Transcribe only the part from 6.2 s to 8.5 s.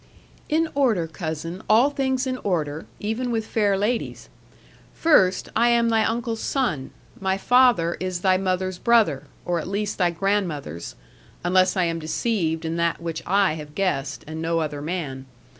son, my father is thy